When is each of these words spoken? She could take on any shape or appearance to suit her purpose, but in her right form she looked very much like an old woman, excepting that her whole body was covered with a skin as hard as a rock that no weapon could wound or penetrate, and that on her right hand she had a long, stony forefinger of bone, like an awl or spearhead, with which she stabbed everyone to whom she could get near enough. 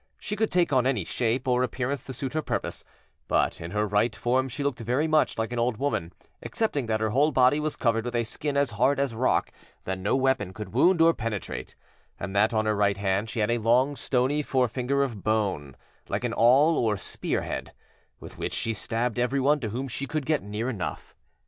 She 0.17 0.35
could 0.35 0.49
take 0.49 0.73
on 0.73 0.87
any 0.87 1.03
shape 1.05 1.47
or 1.47 1.61
appearance 1.61 2.03
to 2.05 2.13
suit 2.13 2.33
her 2.33 2.41
purpose, 2.41 2.83
but 3.27 3.61
in 3.61 3.69
her 3.69 3.85
right 3.85 4.15
form 4.15 4.49
she 4.49 4.63
looked 4.63 4.79
very 4.79 5.07
much 5.07 5.37
like 5.37 5.53
an 5.53 5.59
old 5.59 5.77
woman, 5.77 6.11
excepting 6.41 6.87
that 6.87 6.99
her 7.01 7.11
whole 7.11 7.29
body 7.29 7.59
was 7.59 7.75
covered 7.75 8.03
with 8.05 8.15
a 8.15 8.23
skin 8.23 8.57
as 8.57 8.71
hard 8.71 8.99
as 8.99 9.11
a 9.11 9.17
rock 9.17 9.51
that 9.83 9.99
no 9.99 10.15
weapon 10.15 10.53
could 10.53 10.73
wound 10.73 11.01
or 11.01 11.13
penetrate, 11.13 11.75
and 12.19 12.35
that 12.35 12.51
on 12.51 12.65
her 12.65 12.75
right 12.75 12.97
hand 12.97 13.29
she 13.29 13.41
had 13.41 13.51
a 13.51 13.59
long, 13.59 13.95
stony 13.95 14.41
forefinger 14.41 15.03
of 15.03 15.23
bone, 15.23 15.75
like 16.09 16.23
an 16.23 16.33
awl 16.33 16.79
or 16.79 16.97
spearhead, 16.97 17.71
with 18.19 18.39
which 18.39 18.53
she 18.55 18.73
stabbed 18.73 19.19
everyone 19.19 19.59
to 19.59 19.69
whom 19.69 19.87
she 19.87 20.07
could 20.07 20.25
get 20.25 20.41
near 20.41 20.67
enough. 20.67 21.13